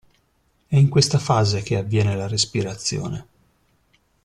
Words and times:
È 0.65 0.75
in 0.77 0.89
questa 0.89 1.19
fase 1.19 1.61
che 1.61 1.77
avviene 1.77 2.15
la 2.15 2.25
respirazione. 2.27 3.27